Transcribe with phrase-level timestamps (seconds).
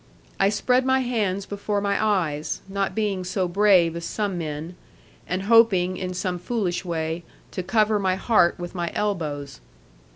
[0.39, 4.75] I spread my hands before my eyes, not being so brave as some men;
[5.27, 9.61] and hoping, in some foolish way, to cover my heart with my elbows.